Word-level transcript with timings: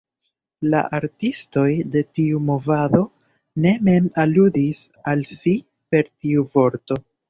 La 0.69 0.79
artistoj 0.99 1.65
de 1.97 2.03
tiu 2.21 2.41
movado 2.49 3.03
ne 3.67 3.77
mem 3.93 4.11
aludis 4.27 4.85
al 5.15 5.27
si 5.37 5.59
per 5.95 6.15
tiu 6.15 6.53
vorto. 6.59 7.05